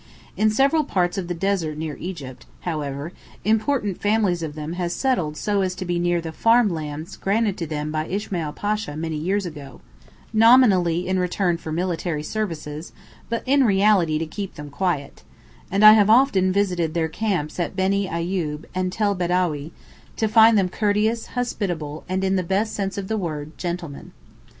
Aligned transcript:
In 0.35 0.49
several 0.49 0.83
parts 0.83 1.15
of 1.19 1.27
the 1.27 1.35
desert 1.35 1.77
near 1.77 1.95
Egypt, 1.97 2.47
however, 2.61 3.13
important 3.45 4.01
families 4.01 4.41
of 4.41 4.55
them 4.55 4.73
have 4.73 4.91
settled 4.91 5.37
so 5.37 5.61
as 5.61 5.75
to 5.75 5.85
be 5.85 5.99
near 5.99 6.19
the 6.19 6.31
farm 6.31 6.69
lands 6.69 7.15
granted 7.15 7.55
to 7.59 7.67
them 7.67 7.91
by 7.91 8.07
Ismail 8.07 8.51
Pasha 8.53 8.95
many 8.95 9.15
years 9.17 9.45
ago 9.45 9.79
(nominally 10.33 11.07
in 11.07 11.19
return 11.19 11.55
for 11.57 11.71
military 11.71 12.23
services, 12.23 12.93
but 13.29 13.43
in 13.45 13.63
reality 13.63 14.17
to 14.17 14.25
keep 14.25 14.55
them 14.55 14.71
quiet), 14.71 15.21
and 15.69 15.85
I 15.85 15.93
have 15.93 16.09
often 16.09 16.51
visited 16.51 16.95
their 16.95 17.07
camps 17.07 17.59
at 17.59 17.75
Beni 17.75 18.07
Ayoub 18.07 18.65
and 18.73 18.91
Tel 18.91 19.13
Bedawi, 19.15 19.69
to 20.17 20.27
find 20.27 20.57
them 20.57 20.67
courteous, 20.69 21.27
hospitable, 21.37 22.05
and 22.09 22.23
in 22.23 22.37
the 22.37 22.41
best 22.41 22.73
sense 22.73 22.97
of 22.97 23.07
the 23.07 23.17
word, 23.17 23.55
gentlemen. 23.55 24.13